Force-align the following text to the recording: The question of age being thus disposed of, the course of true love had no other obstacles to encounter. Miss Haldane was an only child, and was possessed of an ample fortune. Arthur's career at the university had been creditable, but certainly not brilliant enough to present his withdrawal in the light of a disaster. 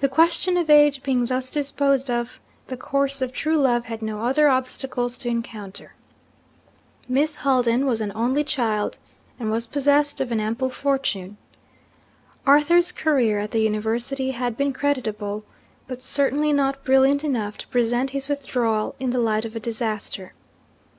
The 0.00 0.10
question 0.10 0.58
of 0.58 0.68
age 0.68 1.02
being 1.02 1.24
thus 1.24 1.50
disposed 1.50 2.10
of, 2.10 2.38
the 2.66 2.76
course 2.76 3.22
of 3.22 3.32
true 3.32 3.56
love 3.56 3.86
had 3.86 4.02
no 4.02 4.20
other 4.26 4.46
obstacles 4.50 5.16
to 5.16 5.30
encounter. 5.30 5.94
Miss 7.08 7.36
Haldane 7.36 7.86
was 7.86 8.02
an 8.02 8.12
only 8.14 8.44
child, 8.44 8.98
and 9.40 9.50
was 9.50 9.66
possessed 9.66 10.20
of 10.20 10.30
an 10.30 10.38
ample 10.38 10.68
fortune. 10.68 11.38
Arthur's 12.46 12.92
career 12.92 13.38
at 13.40 13.52
the 13.52 13.60
university 13.60 14.32
had 14.32 14.54
been 14.54 14.74
creditable, 14.74 15.44
but 15.86 16.02
certainly 16.02 16.52
not 16.52 16.84
brilliant 16.84 17.24
enough 17.24 17.56
to 17.56 17.68
present 17.68 18.10
his 18.10 18.28
withdrawal 18.28 18.96
in 19.00 19.12
the 19.12 19.18
light 19.18 19.46
of 19.46 19.56
a 19.56 19.60
disaster. 19.60 20.34